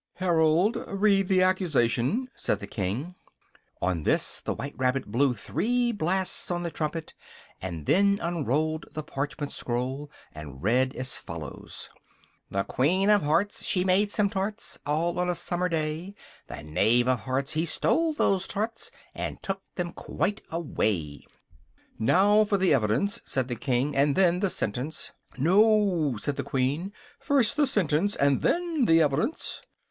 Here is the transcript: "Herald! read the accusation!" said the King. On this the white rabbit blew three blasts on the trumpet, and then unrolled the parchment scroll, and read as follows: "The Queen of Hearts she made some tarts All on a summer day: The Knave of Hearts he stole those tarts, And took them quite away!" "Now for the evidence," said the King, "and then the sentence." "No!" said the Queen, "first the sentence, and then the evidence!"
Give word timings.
"Herald! 0.15 0.83
read 0.87 1.27
the 1.27 1.43
accusation!" 1.43 2.27
said 2.33 2.59
the 2.59 2.65
King. 2.65 3.13
On 3.83 4.01
this 4.01 4.39
the 4.41 4.55
white 4.55 4.73
rabbit 4.75 5.05
blew 5.05 5.35
three 5.35 5.91
blasts 5.91 6.49
on 6.49 6.63
the 6.63 6.71
trumpet, 6.71 7.13
and 7.61 7.85
then 7.85 8.17
unrolled 8.19 8.87
the 8.93 9.03
parchment 9.03 9.51
scroll, 9.51 10.09
and 10.33 10.63
read 10.63 10.95
as 10.95 11.17
follows: 11.17 11.87
"The 12.49 12.63
Queen 12.63 13.11
of 13.11 13.21
Hearts 13.21 13.63
she 13.63 13.83
made 13.85 14.09
some 14.11 14.27
tarts 14.27 14.79
All 14.87 15.19
on 15.19 15.29
a 15.29 15.35
summer 15.35 15.69
day: 15.69 16.15
The 16.47 16.63
Knave 16.63 17.07
of 17.07 17.19
Hearts 17.19 17.53
he 17.53 17.65
stole 17.67 18.15
those 18.15 18.47
tarts, 18.47 18.89
And 19.13 19.39
took 19.43 19.61
them 19.75 19.93
quite 19.93 20.41
away!" 20.49 21.27
"Now 21.99 22.43
for 22.43 22.57
the 22.57 22.73
evidence," 22.73 23.21
said 23.23 23.49
the 23.49 23.55
King, 23.55 23.95
"and 23.95 24.15
then 24.15 24.39
the 24.39 24.49
sentence." 24.49 25.11
"No!" 25.37 26.17
said 26.19 26.37
the 26.37 26.43
Queen, 26.43 26.91
"first 27.19 27.55
the 27.55 27.67
sentence, 27.67 28.15
and 28.15 28.41
then 28.41 28.85
the 28.85 28.99
evidence!" 28.99 29.61